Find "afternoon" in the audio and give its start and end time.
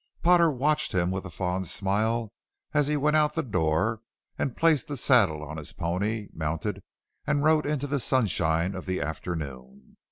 8.99-9.97